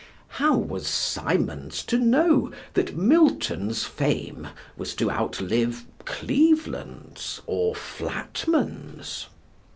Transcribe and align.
How 0.41 0.57
was 0.57 0.87
Symonds 0.87 1.83
to 1.83 1.99
know 1.99 2.51
that 2.73 2.97
Milton's 2.97 3.83
fame 3.83 4.47
was 4.75 4.95
to 4.95 5.11
outlive 5.11 5.85
Cleveland's 6.05 7.43
or 7.45 7.75
Flatman's? 7.75 9.27